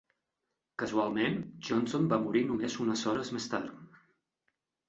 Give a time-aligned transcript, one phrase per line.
[0.83, 1.37] Casualment,
[1.69, 4.01] Johnson va morir només unes hores més tard.